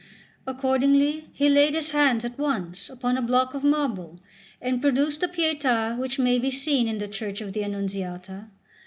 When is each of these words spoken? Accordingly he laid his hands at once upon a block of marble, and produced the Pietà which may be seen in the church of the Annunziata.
Accordingly 0.47 1.29
he 1.31 1.47
laid 1.47 1.75
his 1.75 1.91
hands 1.91 2.25
at 2.25 2.39
once 2.39 2.89
upon 2.89 3.17
a 3.19 3.21
block 3.21 3.53
of 3.53 3.63
marble, 3.63 4.19
and 4.59 4.81
produced 4.81 5.21
the 5.21 5.27
Pietà 5.27 5.95
which 5.95 6.17
may 6.17 6.39
be 6.39 6.49
seen 6.49 6.87
in 6.87 6.97
the 6.97 7.07
church 7.07 7.39
of 7.39 7.53
the 7.53 7.63
Annunziata. 7.63 8.47